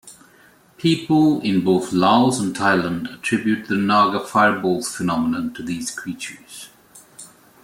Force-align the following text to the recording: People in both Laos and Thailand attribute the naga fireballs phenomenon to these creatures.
People 0.77 1.41
in 1.41 1.63
both 1.63 1.93
Laos 1.93 2.39
and 2.39 2.55
Thailand 2.55 3.13
attribute 3.13 3.67
the 3.67 3.75
naga 3.75 4.25
fireballs 4.25 4.95
phenomenon 4.95 5.53
to 5.53 5.61
these 5.61 5.91
creatures. 5.91 6.69